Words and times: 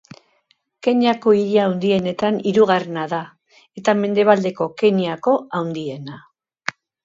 Kenyako 0.87 1.33
hiri 1.39 1.59
handienetan 1.63 2.41
hirugarrena 2.51 3.05
da, 3.13 3.21
eta 3.83 3.95
mendebaldeko 4.03 4.69
Kenyako 4.83 5.39
handiena. 5.61 6.21